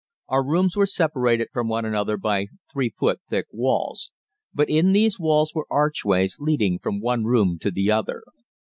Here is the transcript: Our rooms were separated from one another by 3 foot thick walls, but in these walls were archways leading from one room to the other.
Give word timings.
Our 0.29 0.43
rooms 0.43 0.75
were 0.75 0.87
separated 0.87 1.49
from 1.53 1.67
one 1.67 1.85
another 1.85 2.17
by 2.17 2.47
3 2.73 2.89
foot 2.97 3.19
thick 3.29 3.45
walls, 3.51 4.09
but 4.51 4.67
in 4.67 4.93
these 4.93 5.19
walls 5.19 5.53
were 5.53 5.67
archways 5.69 6.37
leading 6.39 6.79
from 6.79 6.99
one 6.99 7.23
room 7.25 7.59
to 7.59 7.69
the 7.69 7.91
other. 7.91 8.23